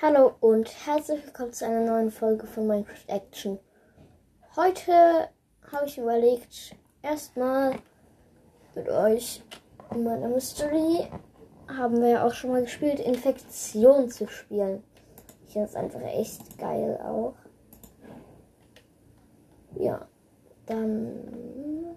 Hallo 0.00 0.36
und 0.38 0.86
herzlich 0.86 1.26
willkommen 1.26 1.52
zu 1.52 1.66
einer 1.66 1.84
neuen 1.84 2.12
Folge 2.12 2.46
von 2.46 2.68
Minecraft 2.68 3.08
Action. 3.08 3.58
Heute 4.54 4.92
habe 5.72 5.86
ich 5.86 5.98
überlegt, 5.98 6.76
erstmal 7.02 7.74
mit 8.76 8.88
euch 8.88 9.42
in 9.90 10.04
meiner 10.04 10.28
Mystery 10.28 11.08
haben 11.66 12.00
wir 12.00 12.10
ja 12.10 12.24
auch 12.24 12.32
schon 12.32 12.52
mal 12.52 12.62
gespielt, 12.62 13.00
Infektion 13.00 14.08
zu 14.08 14.28
spielen. 14.28 14.84
Ich 15.48 15.54
finde 15.54 15.66
es 15.66 15.74
einfach 15.74 16.02
echt 16.02 16.56
geil 16.58 17.00
auch. 17.04 17.34
Ja, 19.74 20.06
dann 20.66 21.96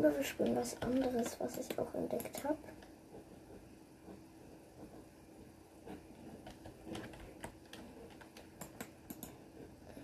oder 0.00 0.16
wir 0.16 0.24
spielen 0.24 0.56
was 0.56 0.80
anderes, 0.80 1.38
was 1.38 1.58
ich 1.58 1.78
auch 1.78 1.92
entdeckt 1.92 2.42
habe. 2.42 2.56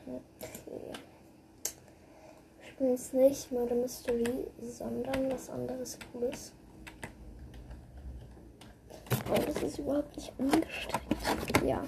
Okay. 0.07 0.93
Wir 2.61 2.69
spielen 2.69 2.91
jetzt 2.91 3.15
nicht 3.15 3.53
Murder 3.53 3.75
Mystery, 3.75 4.47
sondern 4.61 5.31
was 5.31 5.49
anderes 5.49 5.99
Cooles. 6.13 6.53
Oh, 9.31 9.41
das 9.47 9.63
ist 9.63 9.79
überhaupt 9.79 10.15
nicht 10.15 10.33
angestrengt. 10.39 11.63
Ja. 11.65 11.83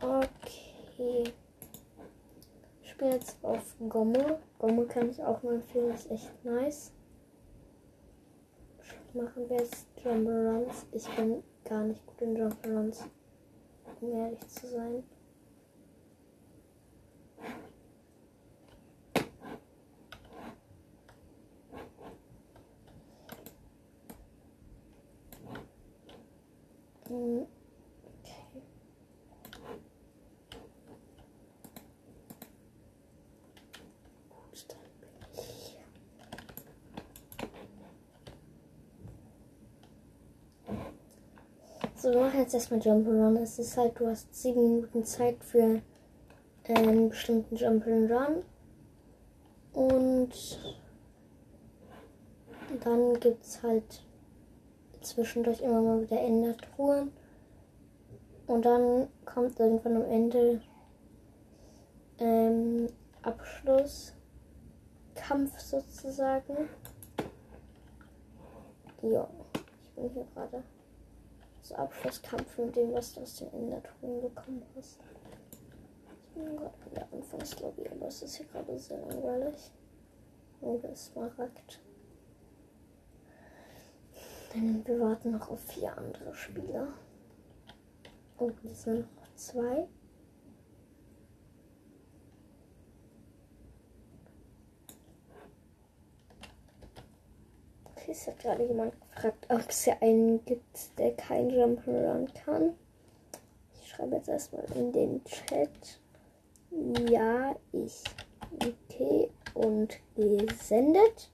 Okay. 0.00 1.24
Ich 2.82 2.90
spiele 2.90 3.12
jetzt 3.12 3.36
auf 3.42 3.63
Gomme. 3.88 4.38
Gomme 4.58 4.86
kann 4.86 5.10
ich 5.10 5.22
auch 5.22 5.42
nur 5.42 5.54
empfehlen, 5.54 5.94
ist 5.94 6.10
echt 6.10 6.44
nice. 6.44 6.92
Machen 9.12 9.48
wir 9.48 9.58
jetzt 9.58 9.86
Jump-Runs. 10.02 10.86
Ich 10.92 11.08
bin 11.16 11.42
gar 11.64 11.84
nicht 11.84 12.04
gut 12.06 12.20
in 12.20 12.36
Jump-Runs, 12.36 13.04
um 14.00 14.12
ehrlich 14.12 14.46
zu 14.48 14.66
sein. 14.66 15.04
Hm. 27.08 27.46
Okay. 28.22 28.62
Gut, 34.30 34.66
dann 34.68 34.78
bin 35.00 35.10
ich 35.32 35.40
hier. 35.40 35.84
So, 42.04 42.10
wir 42.10 42.20
machen 42.20 42.40
jetzt 42.40 42.52
erstmal 42.52 42.80
Jump'n'Run. 42.80 43.38
Es 43.38 43.58
ist 43.58 43.78
halt, 43.78 43.98
du 43.98 44.06
hast 44.06 44.34
sieben 44.34 44.60
Minuten 44.60 45.06
Zeit 45.06 45.42
für 45.42 45.80
einen 46.68 47.08
bestimmten 47.08 47.56
Jump'n'Run. 47.56 48.42
Und 49.72 50.30
dann 52.82 53.18
gibt 53.20 53.42
es 53.42 53.62
halt 53.62 54.04
zwischendurch 55.00 55.62
immer 55.62 55.80
mal 55.80 56.02
wieder 56.02 56.20
Endertruhen. 56.20 57.10
Und 58.48 58.66
dann 58.66 59.08
kommt 59.24 59.58
irgendwann 59.58 59.96
am 59.96 60.04
Ende 60.04 60.60
ähm, 62.18 62.88
Abschlusskampf 63.22 65.58
sozusagen. 65.58 66.68
Ja, 69.00 69.26
ich 69.54 69.90
bin 69.94 70.10
hier 70.10 70.26
gerade. 70.34 70.62
So 71.64 71.76
Abschlusskampf 71.76 72.58
mit 72.58 72.76
dem, 72.76 72.92
was 72.92 73.14
du 73.14 73.22
aus 73.22 73.36
den 73.36 73.50
Endertruhen 73.54 74.20
bekommen 74.20 74.62
hast. 74.76 74.98
Bin 76.34 76.56
gerade 76.56 76.74
in 76.86 76.94
der 76.94 77.10
Anfangslobby, 77.10 77.88
aber 77.88 78.08
es 78.08 78.20
ist 78.20 78.34
hier 78.34 78.44
gerade 78.46 78.78
sehr 78.78 78.98
langweilig. 78.98 79.72
Oh, 80.60 80.76
der 80.76 80.94
Smaragd. 80.94 81.80
Denn 84.52 84.86
wir 84.86 85.00
warten 85.00 85.30
noch 85.30 85.48
auf 85.48 85.60
vier 85.60 85.96
andere 85.96 86.34
Spieler. 86.34 86.88
Und 88.36 88.62
es 88.66 88.82
sind 88.82 89.16
noch 89.16 89.34
zwei. 89.34 89.88
Es 98.14 98.28
hat 98.28 98.38
gerade 98.38 98.64
jemand 98.64 98.94
gefragt, 99.00 99.46
ob 99.48 99.68
es 99.68 99.84
hier 99.84 100.00
einen 100.00 100.44
gibt, 100.44 100.98
der 100.98 101.14
kein 101.16 101.50
Jump'n'Run 101.50 102.32
kann. 102.44 102.74
Ich 103.82 103.88
schreibe 103.90 104.16
jetzt 104.16 104.28
erstmal 104.28 104.64
in 104.76 104.92
den 104.92 105.24
Chat. 105.24 106.00
Ja, 107.10 107.56
ich. 107.72 108.04
Okay, 108.62 109.30
und 109.54 109.98
gesendet. 110.14 111.30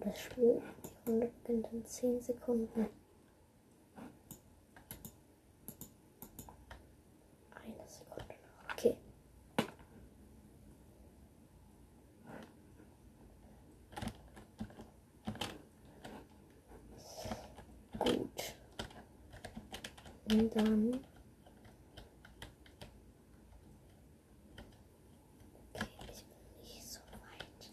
Das 0.00 0.20
Spiel, 0.20 0.62
die 0.82 1.10
Runde 1.10 1.30
beginnt 1.42 1.72
in 1.72 1.84
10 1.84 2.20
Sekunden. 2.20 2.88
Eine 7.54 7.88
Sekunde 7.88 8.34
noch. 8.34 8.72
Okay. 8.72 8.96
Gut. 17.98 18.54
Und 20.30 20.56
dann. 20.56 21.00
Okay, 25.74 25.86
ich 26.12 26.24
bin 26.24 26.36
nicht 26.62 26.82
so 26.82 27.00
weit. 27.00 27.72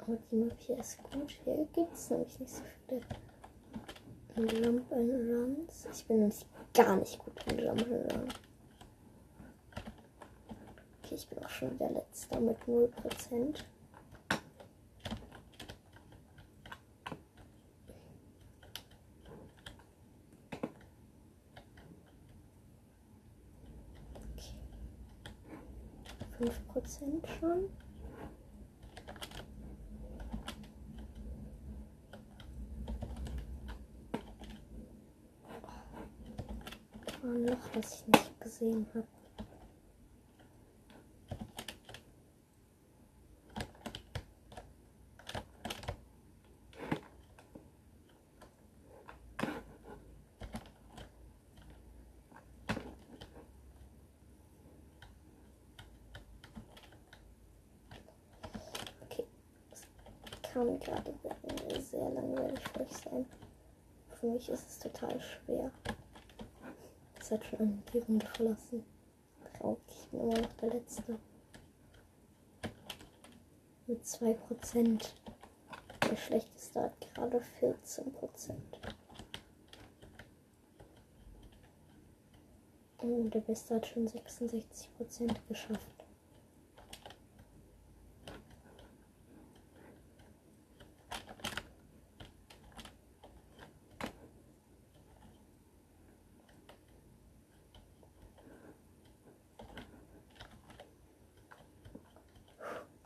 Aber 0.00 0.16
die 0.30 0.36
Hier 1.12 1.66
gibt 1.72 1.92
es 1.94 2.10
nämlich 2.10 2.38
nicht 2.40 2.54
so 2.54 2.62
viele 2.86 3.02
Jump 4.36 4.92
and 4.92 5.10
Runs. 5.10 5.86
Ich 5.92 6.04
bin 6.06 6.18
nämlich 6.18 6.46
gar 6.74 6.96
nicht 6.96 7.18
gut 7.18 7.32
in 7.46 7.58
Jump 7.58 7.80
and 7.82 8.12
Run. 8.12 8.28
Okay, 11.02 11.14
ich 11.14 11.28
bin 11.28 11.44
auch 11.44 11.48
schon 11.48 11.72
wieder 11.72 11.90
letzter 11.90 12.40
mit 12.40 12.58
0%. 12.64 12.90
Okay. 24.34 24.54
5% 26.38 27.26
schon. 27.38 27.70
Das 37.72 37.94
ich 37.94 38.06
nicht 38.06 38.40
gesehen 38.40 38.86
habe. 38.94 39.06
Okay, 59.02 59.24
es 59.72 59.86
gerade 60.80 61.14
sehr 61.80 62.10
langweilig 62.10 62.60
für 62.72 62.80
euch 62.80 62.92
sein. 62.92 63.26
Für 64.18 64.26
mich 64.26 64.48
ist 64.48 64.68
es 64.68 64.78
total 64.78 65.20
schwer. 65.20 65.70
Es 67.26 67.32
hat 67.32 67.44
schon 67.44 67.82
die 67.92 67.98
Runde 67.98 68.24
verlassen. 68.24 68.84
Traurig, 69.58 69.80
ich 69.88 70.08
bin 70.10 70.20
immer 70.20 70.40
noch 70.42 70.52
der 70.52 70.70
Letzte. 70.70 71.18
Mit 73.88 74.04
2%. 74.04 75.08
der 76.08 76.16
schlechteste 76.16 76.82
hat 76.82 77.14
gerade 77.14 77.40
14 77.40 78.12
Prozent. 78.12 78.78
Und 82.98 83.34
der 83.34 83.40
Beste 83.40 83.74
hat 83.74 83.88
schon 83.88 84.06
66 84.06 84.94
Prozent 84.96 85.48
geschafft. 85.48 85.95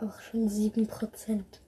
Auch 0.03 0.19
schon 0.19 0.49
7 0.49 0.87
Prozent. 0.87 1.61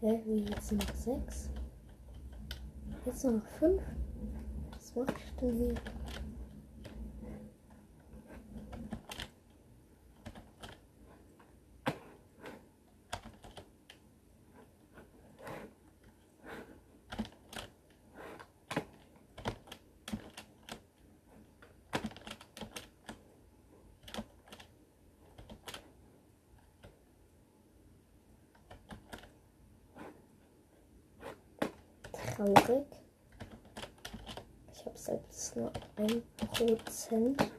Hä, 0.00 0.22
wie 0.24 0.44
jetzt 0.44 0.70
noch 0.70 0.94
6? 0.94 1.50
Jetzt 3.04 3.24
noch 3.24 3.44
5? 3.58 3.82
Was 4.70 4.94
mache 4.94 5.14
ich 5.18 5.34
denn 5.40 5.56
hier? 5.56 5.74
Traurig. 32.42 32.86
Ich 34.74 34.84
habe 34.84 34.98
selbst 34.98 35.56
nur 35.56 35.72
ein 35.96 36.22
Prozent. 36.36 37.52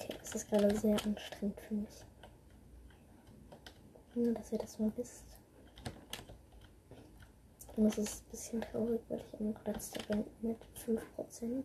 Okay, 0.00 0.17
das 0.30 0.42
ist 0.42 0.50
gerade 0.50 0.76
sehr 0.76 0.94
anstrengend 1.06 1.58
für 1.60 1.74
mich. 1.74 2.04
Nur, 4.14 4.34
dass 4.34 4.52
ihr 4.52 4.58
das 4.58 4.78
mal 4.78 4.92
wisst. 4.96 5.24
Und 7.76 7.86
es 7.86 7.96
ist 7.96 8.22
ein 8.22 8.30
bisschen 8.30 8.60
traurig, 8.60 9.00
weil 9.08 9.20
ich 9.20 9.40
immer 9.40 9.54
letzter 9.64 10.02
bin 10.04 10.24
mit 10.42 10.58
5%. 10.84 11.64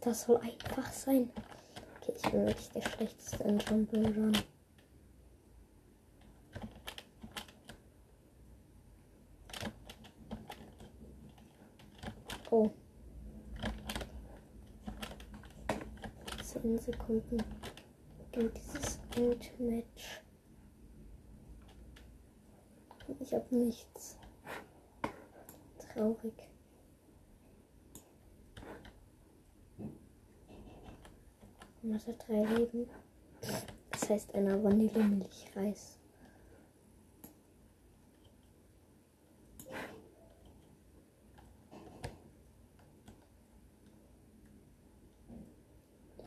Das 0.00 0.24
soll 0.24 0.36
einfach 0.38 0.92
sein. 0.92 1.30
Okay, 2.00 2.12
ich 2.16 2.30
bin 2.30 2.46
wirklich 2.46 2.68
der 2.70 2.82
schlechteste 2.82 3.44
in 3.44 3.58
Jumble 3.60 4.06
Run. 4.14 4.57
Oh. 12.50 12.70
10 16.42 16.78
Sekunden 16.78 17.42
geht 18.32 18.56
dieses 18.56 18.98
Endmatch. 19.16 20.22
Ich 23.20 23.34
habe 23.34 23.54
nichts. 23.54 24.16
Traurig. 25.78 26.48
Und 31.82 32.06
hat 32.06 32.28
drei 32.28 32.44
Leben. 32.44 32.88
Das 33.90 34.08
heißt 34.10 34.34
einer 34.34 34.62
Vanillemilchreis. 34.62 35.98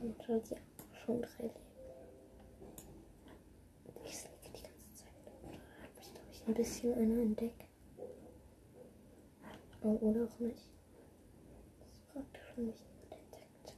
Und 0.01 0.27
hat 0.27 0.49
ja 0.49 0.57
schon 1.05 1.21
drei 1.21 1.43
Leben. 1.43 1.55
Ich 4.03 4.17
slicke 4.17 4.49
die 4.55 4.63
ganze 4.63 4.93
Zeit. 4.95 5.13
Da 6.33 6.47
habe 6.47 6.50
ein 6.61 6.63
bisschen 6.63 6.93
einer 6.93 7.21
entdeckt. 7.21 7.65
Oh, 9.81 9.97
oder 9.99 10.25
auch 10.25 10.39
nicht. 10.39 10.69
Das 11.79 11.89
ist 11.91 12.13
praktisch 12.13 12.57
nicht 12.57 12.85
entdeckt. 13.09 13.73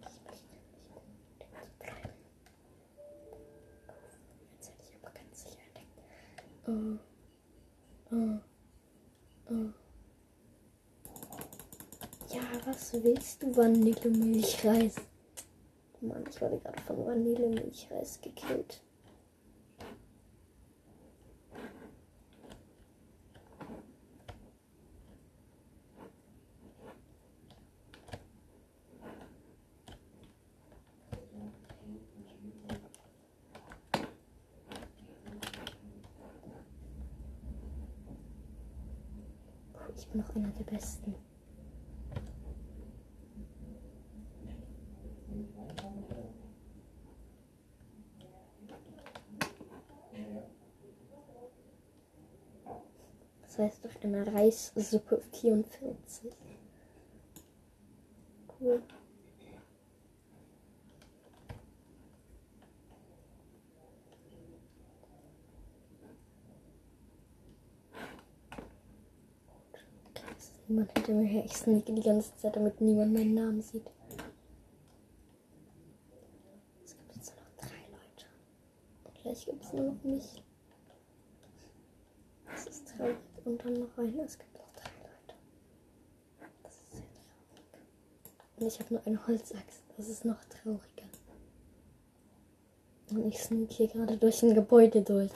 Ich 0.00 0.24
möchte 0.24 0.44
nicht 0.56 0.82
so 1.38 1.54
bleiben. 1.78 2.10
Jetzt 4.54 4.70
hätte 4.70 4.82
ich 4.88 4.96
aber 5.00 5.12
ganz 5.12 5.44
sicher 5.44 5.60
entdeckt. 5.68 5.98
Oh. 6.66 6.98
Oh. 8.10 8.40
Oh. 9.52 9.70
Ja, 12.34 12.42
was 12.66 12.92
willst 12.94 13.40
du, 13.40 13.56
Vanillemilchreis? 13.56 14.96
Mann, 16.00 16.24
ich 16.28 16.40
wurde 16.40 16.58
gerade 16.58 16.80
von 16.82 17.06
Vanillemilchreis 17.06 18.20
gekillt. 18.20 18.82
Ich 39.94 40.08
bin 40.08 40.20
noch 40.20 40.34
einer 40.36 40.48
der 40.48 40.64
Besten. 40.64 41.14
Das 53.42 53.58
heißt 53.58 53.84
auf 53.84 53.90
einer 54.04 54.26
Reissuppe 54.26 55.22
44. 55.32 56.32
Cool. 58.60 58.82
Niemand 70.68 70.92
hinter 70.96 71.12
mir 71.12 71.26
her. 71.26 71.44
Ich 71.44 71.56
sneake 71.56 71.92
die 71.92 72.00
ganze 72.00 72.34
Zeit, 72.36 72.56
damit 72.56 72.80
niemand 72.80 73.12
meinen 73.12 73.34
Namen 73.34 73.60
sieht. 73.60 73.90
Es 76.84 76.96
gibt 76.96 77.14
jetzt 77.14 77.34
nur 77.34 77.44
noch 77.44 77.56
drei 77.58 77.82
Leute. 77.90 78.26
Und 79.04 79.14
gleich 79.20 79.44
gibt 79.44 79.64
es 79.64 79.72
nur 79.72 79.92
noch 79.92 80.02
mich. 80.02 80.42
Das 82.46 82.66
ist 82.66 82.88
traurig. 82.88 83.31
Und 83.44 83.64
dann 83.64 83.74
noch 83.74 83.98
einer. 83.98 84.24
Es 84.24 84.38
gibt 84.38 84.54
noch 84.54 84.72
drei 84.74 84.90
Leute. 85.02 85.34
Das 86.62 86.72
ist 86.74 86.92
sehr 86.92 87.02
traurig. 87.24 87.80
Und 88.58 88.66
ich 88.66 88.78
habe 88.80 88.94
nur 88.94 89.06
eine 89.06 89.26
Holzaxt. 89.26 89.82
Das 89.96 90.08
ist 90.08 90.24
noch 90.24 90.44
trauriger. 90.44 91.08
Und 93.10 93.26
ich 93.26 93.42
sneak 93.42 93.72
hier 93.72 93.88
gerade 93.88 94.16
durch 94.16 94.42
ein 94.42 94.54
Gebäude 94.54 95.02
durch. 95.02 95.32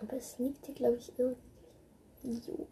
Aber 0.00 0.12
es 0.16 0.32
sneakt 0.32 0.64
hier, 0.66 0.74
glaube 0.74 0.96
ich, 0.96 1.12
irgendwie 1.18 2.40
so. 2.40 2.68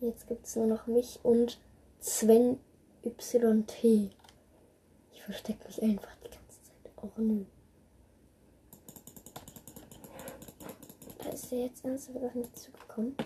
Jetzt 0.00 0.19
gibt 0.30 0.46
es 0.46 0.54
nur 0.54 0.66
noch 0.66 0.86
mich 0.86 1.18
und 1.24 1.58
Sven 1.98 2.60
YT. 3.02 3.84
Ich 5.12 5.22
verstecke 5.24 5.66
mich 5.66 5.82
einfach 5.82 6.14
die 6.24 6.30
ganze 6.30 6.62
Zeit. 6.62 6.92
Oh 7.02 7.10
nö. 7.16 7.44
Da 11.18 11.30
ist 11.30 11.50
er 11.50 11.64
jetzt 11.64 11.84
ernsthaft 11.84 12.22
auf 12.22 12.34
mich 12.36 12.52
zugekommen. 12.52 13.16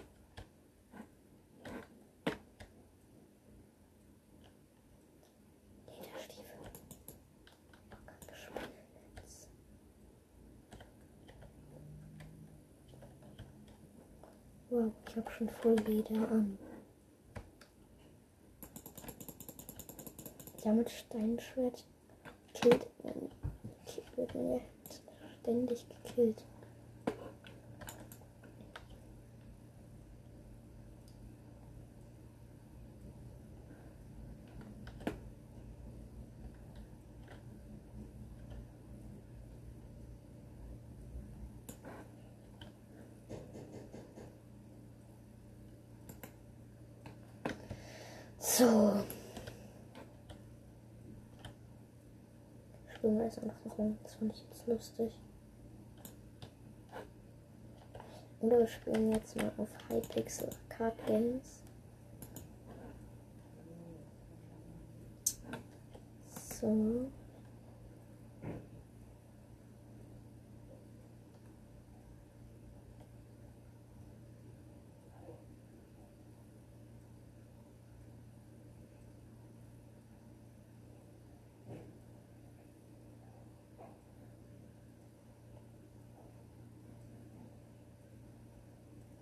Wow, 14.70 14.90
ich 15.06 15.16
habe 15.16 15.30
schon 15.30 15.48
voll 15.50 15.76
Leder 15.86 16.30
an. 16.30 16.58
Ja, 20.64 20.72
mit 20.72 20.90
Steinschwert 20.90 21.84
killt 22.54 22.86
man, 23.04 23.30
wird 24.16 24.34
man 24.34 24.52
ja 24.52 24.60
ständig 25.42 25.84
gekillt. 25.88 26.42
So. 48.38 49.04
Wir 53.04 53.24
jetzt 53.24 53.38
einfach 53.38 53.76
rum. 53.76 53.98
Das 54.02 54.14
fand 54.14 54.32
ich 54.32 54.42
jetzt 54.44 54.66
lustig. 54.66 55.20
Oder 58.40 58.60
wir 58.60 58.66
spielen 58.66 59.12
jetzt 59.12 59.36
mal 59.36 59.52
auf 59.58 59.68
Hypixel 59.90 60.48
Card 60.70 60.94
Games. 61.06 61.62
So. 66.60 67.10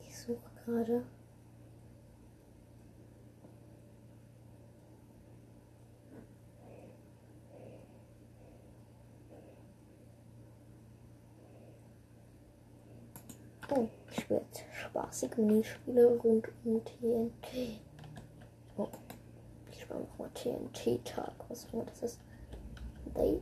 Ich 0.09 0.19
suche 0.19 0.39
gerade. 0.85 1.05
Oh, 13.75 13.89
ich 14.11 14.21
spiele 14.21 14.41
jetzt 14.41 14.65
spaßige 14.75 15.37
Minispiele 15.39 16.07
rund 16.07 16.49
um 16.65 16.85
TNT. 16.85 17.81
Oh, 18.77 18.89
ich 19.71 19.81
spiele 19.81 20.01
nochmal 20.01 20.31
TNT-Tag. 20.35 21.33
Was 21.49 21.67
auch 21.67 21.73
immer 21.73 21.85
das 21.85 22.03
ist. 22.03 22.21
They. 23.15 23.41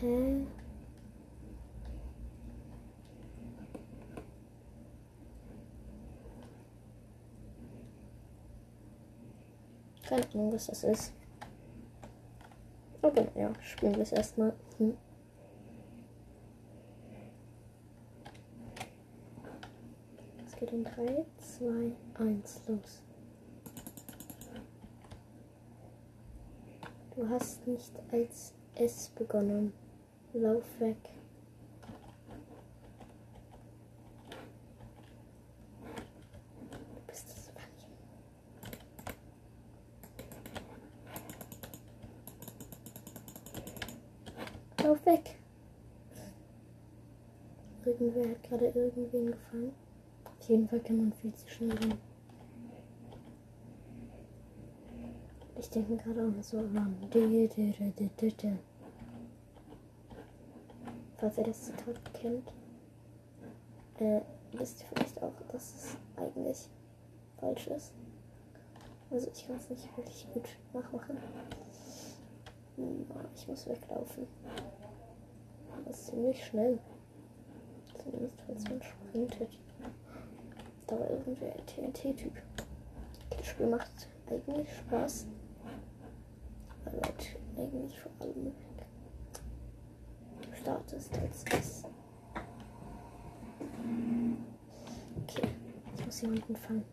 Hä? 0.00 0.46
Keine 10.08 10.26
Ahnung, 10.32 10.52
was 10.52 10.66
das 10.66 10.84
ist. 10.84 11.12
Aber 13.02 13.26
ja, 13.36 13.52
spielen 13.60 13.94
wir 13.94 14.02
es 14.02 14.12
erstmal. 14.12 14.52
Hm. 14.78 14.96
Es 20.46 20.56
geht 20.56 20.72
in 20.72 20.84
3, 20.84 21.24
2, 21.38 21.92
1 22.24 22.62
los. 22.68 23.02
Du 27.14 27.28
hast 27.28 27.66
nicht 27.66 27.92
als 28.12 28.54
S 28.76 29.10
begonnen. 29.10 29.72
Lauf 30.32 30.62
weg. 30.78 30.96
Du 36.70 36.78
bist 37.08 37.28
das 37.28 37.50
Weibchen. 37.56 37.90
Lauf 44.84 45.04
weg. 45.06 45.36
Irgendwer 47.84 48.36
gerade 48.98 49.16
irgendwen 49.16 49.32
gefangen. 49.32 49.72
Auf 50.24 50.48
jeden 50.48 50.68
Fall 50.68 50.80
kann 50.80 50.96
man 50.98 51.12
viel 51.12 51.34
zu 51.34 51.48
schnell 51.48 51.72
rennen. 51.72 51.98
Ich 55.58 55.70
denke 55.70 55.92
mir 55.92 55.98
gerade 55.98 56.22
auch 56.22 56.42
so 56.42 56.58
an. 56.58 56.96
Falls 61.16 61.36
ihr 61.38 61.44
das 61.44 61.64
Zitat 61.64 62.14
kennt, 62.14 62.52
äh, 63.98 64.20
wisst 64.52 64.80
ihr 64.82 64.86
vielleicht 64.94 65.20
auch, 65.20 65.32
dass 65.50 65.74
es 65.74 65.96
eigentlich 66.16 66.68
falsch 67.40 67.66
ist. 67.66 67.92
Also 69.10 69.28
ich 69.32 69.46
kann 69.46 69.56
es 69.56 69.68
nicht 69.68 69.96
wirklich 69.96 70.28
gut 70.32 70.48
nachmachen. 70.72 71.16
Hm, 72.76 73.06
Ich 73.34 73.48
muss 73.48 73.66
weglaufen. 73.66 74.28
Das 75.86 75.98
ist 75.98 76.06
ziemlich 76.08 76.44
schnell. 76.44 76.78
Falls 78.46 78.64
man 78.64 78.82
sprintet. 78.82 79.58
Da 80.86 80.98
war 80.98 81.10
irgendwie 81.10 81.44
ein 81.44 81.66
TNT-Typ. 81.66 82.32
Das 83.30 83.46
Spiel 83.46 83.66
macht 83.66 84.08
eigentlich 84.30 84.68
Spaß. 84.78 85.26
Weil 86.84 87.00
halt 87.02 87.36
eigentlich 87.56 88.00
vor 88.00 88.12
allem 88.20 88.52
du 90.42 90.56
startest 90.56 91.18
als 91.18 91.44
das. 91.44 91.84
Okay, 95.22 95.48
ich 95.94 96.06
muss 96.06 96.22
jemanden 96.22 96.56
fangen. 96.56 96.84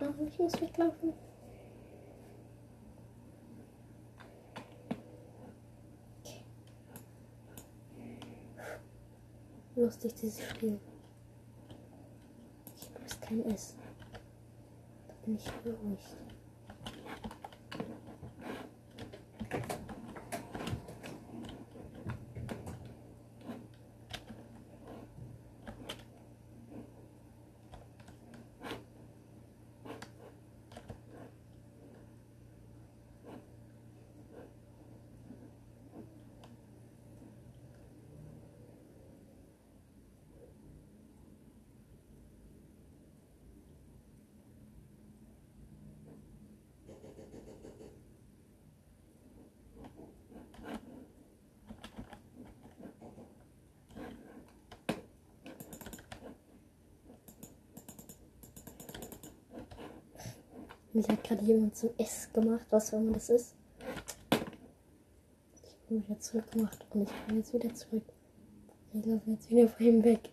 Ah, 0.00 0.14
ich 0.26 0.38
muss 0.38 0.60
weglaufen. 0.60 1.12
Lustig 9.76 10.14
dieses 10.14 10.48
Spiel. 10.48 10.80
Ich 12.76 12.90
erst 13.02 13.22
kein 13.22 13.44
S. 13.46 13.76
Da 15.06 15.14
bin 15.24 15.36
ich 15.36 15.50
beruhigt. 15.62 16.16
Mich 60.92 61.08
hat 61.08 61.22
gerade 61.22 61.44
jemand 61.44 61.76
zum 61.76 61.90
S 61.98 62.28
gemacht, 62.32 62.66
was 62.70 62.92
auch 62.92 62.98
immer 62.98 63.12
das 63.12 63.30
ist. 63.30 63.54
Ich 65.62 65.76
bin 65.88 66.04
wieder 66.04 66.18
zurückgemacht 66.18 66.84
und 66.90 67.02
ich 67.02 67.12
bin 67.26 67.36
jetzt 67.36 67.54
wieder 67.54 67.72
zurück. 67.74 68.02
Ich 68.92 69.06
laufe 69.06 69.30
jetzt 69.30 69.48
wieder 69.50 69.68
vor 69.68 69.86
ihm 69.86 70.02
weg. 70.02 70.30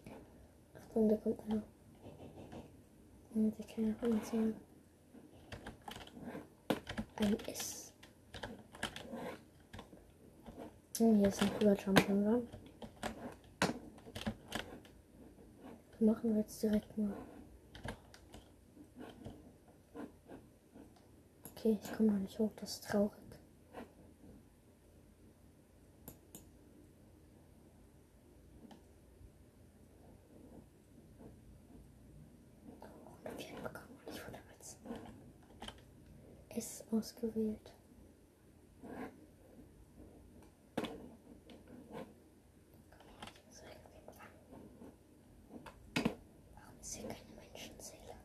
Achtung, 0.76 1.10
da 1.10 1.16
kommt 1.18 1.40
einer. 1.48 1.62
Der 3.36 3.66
kleine 3.68 3.94
von 3.96 4.14
uns 4.14 4.30
sagen. 4.30 4.56
Ein 7.18 7.38
S. 7.48 7.94
Und 11.00 11.18
hier 11.20 11.28
ist 11.28 11.42
ein 11.44 11.52
cooler 11.60 11.74
Jump'n'Run. 11.74 12.42
Machen 16.00 16.30
wir 16.32 16.42
jetzt 16.42 16.64
direkt 16.64 16.98
mal. 16.98 17.14
Okay, 21.60 21.80
ich 21.82 21.92
komme 21.94 22.12
noch 22.12 22.20
nicht 22.20 22.38
hoch, 22.38 22.52
das 22.58 22.74
ist 22.74 22.84
traurig. 22.84 23.12
Oh, 32.80 32.86
und 33.26 33.40
ich 33.40 33.52
wurde 33.56 34.38
als 34.56 34.78
S 36.50 36.84
ausgewählt. 36.92 37.74
Ich 43.26 43.46
muss 43.48 43.62
irgendwie 43.64 44.02
fangen. 44.06 44.30
Warum 46.56 46.80
ist 46.80 46.94
hier 46.94 47.08
keine 47.08 47.34
Menschenseele? 47.36 48.16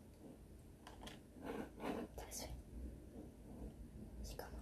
Da 2.16 2.22
ist 2.28 2.42
wer. 2.42 2.48
Ich 4.24 4.36
komme. 4.38 4.52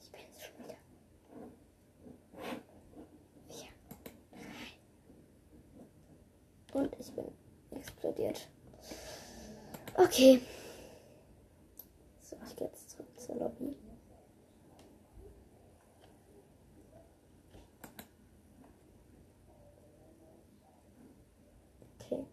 Ich 0.00 0.10
bin 0.10 0.20
es 0.30 0.42
schon 0.42 0.56
wieder. 0.64 0.78
Vier. 3.48 3.72
Drei. 6.72 6.80
Und 6.80 6.92
ich 6.98 7.12
bin 7.12 7.26
explodiert. 7.70 8.48
Okay. 9.96 10.40
So, 12.20 12.36
ich 12.46 12.56
gehe 12.56 12.66
jetzt 12.66 12.90
zurück 12.90 13.08
zur 13.16 13.36
Lobby. 13.36 13.76
Okay. 22.00 22.26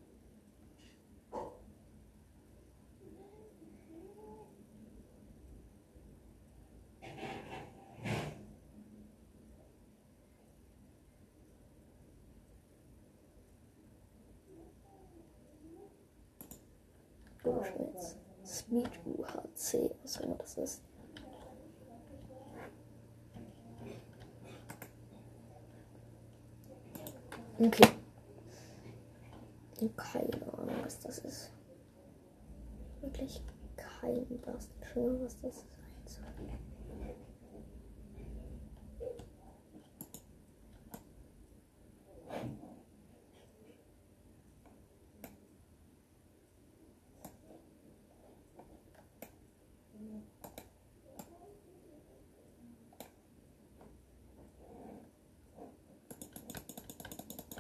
Durchschnitts. 17.51 18.16
Speed 18.46 18.90
UHC, 19.05 19.92
was 20.03 20.18
auch 20.18 20.24
immer 20.24 20.35
das 20.35 20.57
ist. 20.57 20.81
Okay. 27.59 27.87
Keine 29.98 30.53
Ahnung, 30.53 30.75
was 30.83 31.00
das 31.00 31.20
ist. 31.20 31.51
Wirklich 33.01 33.42
kein 33.75 34.25
blassen 34.40 34.74
Schimmer, 34.94 35.22
was 35.22 35.40
das 35.42 35.55
sein 35.55 36.05
soll. 36.05 36.31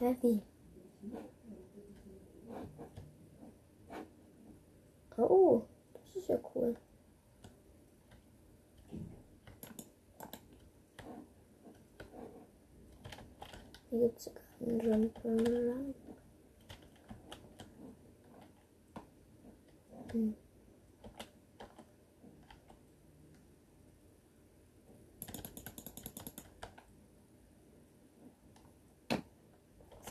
Heavy. 0.01 0.41
Oh, 5.15 5.61
das 5.93 6.15
ist 6.15 6.27
ja 6.27 6.39
cool. 6.55 6.75
Hier 13.91 13.99
gibt 13.99 14.17
es 14.17 14.23
sogar 14.23 14.41
einen 14.59 14.81
Jump'n'Run. 14.81 15.93
Hm. 20.13 20.35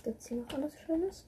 Was 0.01 0.05
gibt's 0.05 0.29
hier 0.29 0.39
noch 0.39 0.55
alles 0.55 0.73
Schönes? 0.81 1.27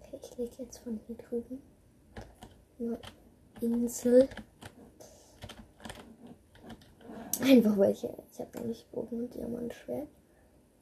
Okay, 0.00 0.18
ich 0.22 0.38
lege 0.38 0.54
jetzt 0.58 0.78
von 0.78 0.98
hier 1.06 1.16
drüben 1.16 1.60
eine 2.78 2.98
Insel. 3.60 4.26
Einfach 7.42 7.76
weil 7.76 7.92
ich, 7.92 8.04
habe 8.04 8.58
nämlich 8.58 8.86
Bogen 8.90 9.24
und 9.24 9.34
Diamantschwert. 9.34 10.08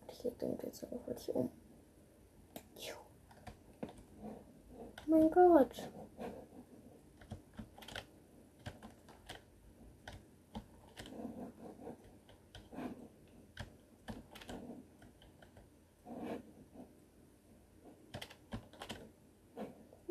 Und 0.03 0.13
ich 0.13 0.23
lege 0.23 0.37
damit 0.39 0.63
jetzt 0.63 0.85
einfach 0.85 1.05
wirklich 1.09 1.35
um. 1.35 1.51
Mein 5.07 5.29
Gott. 5.29 5.91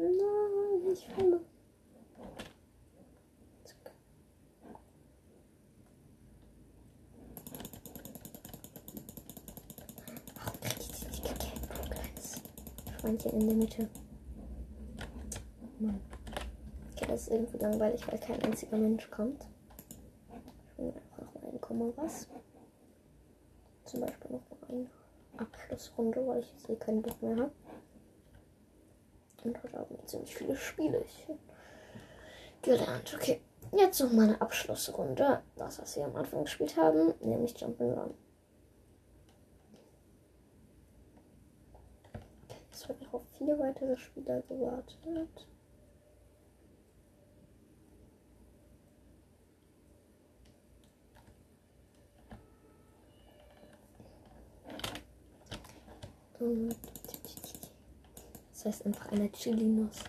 Nein, 0.01 0.91
ich 0.91 1.05
falle. 1.05 1.41
Zack. 3.63 3.91
Warum 10.35 10.59
krieg 10.61 10.79
ich 10.79 10.91
die 10.91 11.05
nicht 11.05 11.23
gekillt? 11.23 11.61
Du 11.69 11.89
kleines 11.89 12.41
Schweinchen 13.01 13.31
in 13.31 13.47
der 13.47 13.55
Mitte. 13.55 13.89
Mann. 15.79 15.99
Okay, 16.91 17.05
das 17.07 17.23
ist 17.23 17.31
irgendwie 17.31 17.57
langweilig, 17.57 18.07
weil 18.07 18.19
kein 18.19 18.41
einziger 18.43 18.77
Mensch 18.77 19.09
kommt. 19.09 19.43
Ich 20.71 20.77
will 20.77 20.93
einfach 21.51 21.69
mal 21.71 21.87
ein 21.87 21.97
was. 21.97 22.27
Zum 23.85 24.01
Beispiel 24.01 24.31
noch 24.31 24.41
mal 24.49 24.69
eine 24.69 24.89
Abschlussrunde, 25.37 26.27
weil 26.27 26.39
ich 26.41 26.51
jetzt 26.51 26.69
eh 26.69 26.75
keinen 26.75 27.01
Bock 27.01 27.21
mehr 27.21 27.35
habe. 27.37 27.51
Und 29.43 29.63
heute 29.63 29.79
Abend 29.79 30.07
ziemlich 30.07 30.35
viele 30.35 30.55
Spiele. 30.55 31.03
Gelernt. 32.61 33.15
Okay. 33.15 33.41
Jetzt 33.71 33.99
noch 34.01 34.11
mal 34.11 34.23
eine 34.23 34.39
Abschlussrunde. 34.41 35.41
Das, 35.55 35.81
was 35.81 35.95
wir 35.95 36.05
am 36.05 36.15
Anfang 36.15 36.43
gespielt 36.43 36.77
haben, 36.77 37.15
nämlich 37.21 37.55
Jump'n'Run. 37.55 38.13
Okay, 42.13 42.57
es 42.71 42.87
wird 42.87 43.01
noch 43.01 43.13
auf 43.15 43.30
vier 43.43 43.57
weitere 43.57 43.97
Spieler 43.97 44.41
gewartet. 44.43 45.47
Das 58.53 58.65
heißt 58.65 58.85
einfach 58.85 59.11
eine 59.11 59.31
Chili-Nuss. 59.31 60.03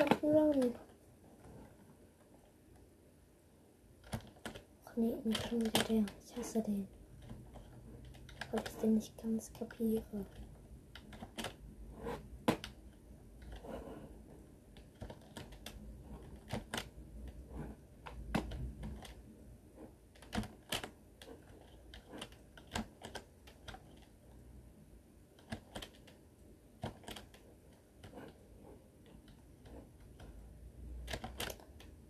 Run. 0.00 0.74
Ach 4.84 4.96
nee, 4.96 5.14
nicht 5.24 5.48
schon 5.48 5.60
wieder 5.60 5.84
der. 5.84 6.04
Ich 6.24 6.36
hasse 6.36 6.62
den. 6.62 6.88
Weil 8.50 8.62
ich 8.66 8.76
den 8.78 8.94
nicht 8.94 9.22
ganz 9.22 9.52
kapiere. 9.52 10.02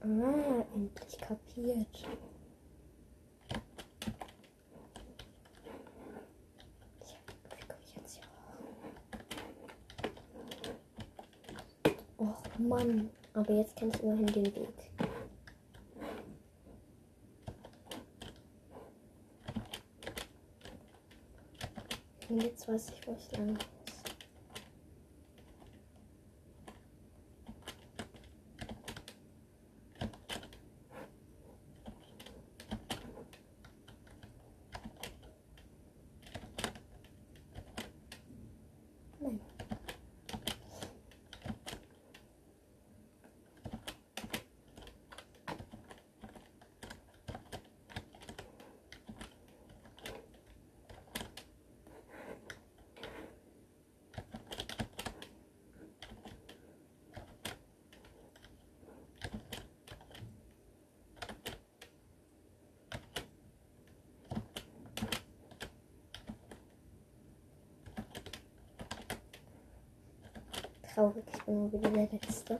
Ah, 0.04 0.64
endlich 0.74 1.18
kapiert. 1.20 2.08
Och 12.16 12.58
Mann, 12.58 13.10
aber 13.34 13.54
jetzt 13.54 13.76
kenne 13.76 13.92
ich 13.94 14.02
immerhin 14.02 14.26
den 14.26 14.54
Weg. 14.56 14.90
Und 22.28 22.42
jetzt 22.42 22.66
weiß 22.66 22.90
ich, 22.90 23.06
wo 23.06 23.12
ich 23.12 23.30
lang 23.36 23.52
muss. 23.52 23.62
Nein. 39.20 39.40
Traurig, 70.94 71.24
ich 71.32 71.42
bin 71.44 71.58
nur 71.58 71.72
wieder 71.72 71.90
der 71.90 72.06
Letzte. 72.12 72.58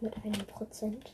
Mit 0.00 0.14
einem 0.24 0.46
Prozent. 0.46 1.12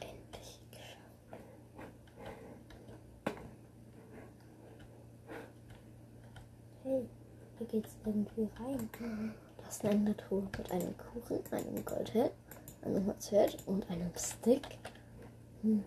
Endlich 0.00 0.60
geschafft. 0.70 1.00
Hey, 6.82 7.08
hier 7.58 7.63
geht's 7.74 7.96
irgendwie 8.06 8.48
rein. 8.62 8.88
Das 9.58 9.76
ist 9.76 9.84
eine 9.84 9.94
Endertour 9.94 10.42
mit 10.42 10.70
einem 10.70 10.94
Kuchen, 10.96 11.40
einem 11.50 11.84
Goldhit, 11.84 12.30
einem 12.82 13.04
Holzhit 13.06 13.58
und 13.66 13.90
einem 13.90 14.12
Stick. 14.16 14.78
Hm. 15.62 15.82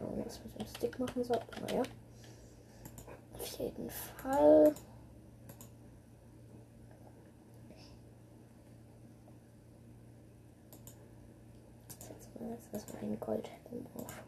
Ahnung, 0.00 0.24
was 0.24 0.40
mit 0.44 0.58
dem 0.60 0.66
Stick 0.66 0.98
machen 1.00 1.24
soll. 1.24 1.40
Naja. 1.66 1.82
Auf 3.34 3.58
jeden 3.58 3.90
Fall. 3.90 4.72
Setzen 11.98 12.32
wir 12.38 12.50
jetzt 12.50 12.72
erstmal 12.72 13.02
einen 13.02 13.18
Goldhelm 13.18 13.86
auf. 13.96 14.22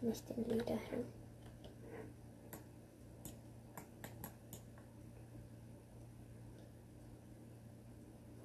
Nicht 0.00 0.24
den 0.28 0.48
Lederhelm. 0.48 1.04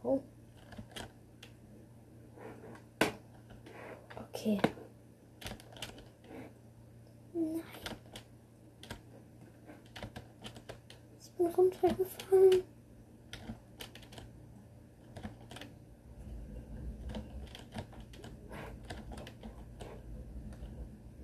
Oh. 0.01 0.21
Okay. 4.31 4.59
Nein. 7.33 7.61
Ich 11.19 11.31
bin 11.31 11.47
runtergefallen. 11.47 12.63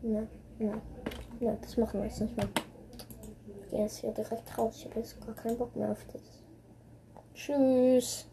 Na, 0.02 0.28
na, 0.60 0.82
na, 1.40 1.58
machen 1.78 2.00
wir 2.00 2.08
jetzt 2.08 2.22
nicht 2.22 2.36
mehr. 2.38 2.48
Ich 3.64 3.70
gehe 3.70 3.82
jetzt 3.82 3.98
hier 3.98 4.12
direkt 4.12 4.58
raus. 4.58 4.78
Ich 4.80 4.86
habe 4.86 5.00
jetzt 5.00 5.26
gar 5.26 5.36
keinen 5.36 5.58
Bock 5.58 5.76
mehr 5.76 5.92
auf 5.92 6.06
das. 6.12 6.22
Tschüss. 7.34 8.28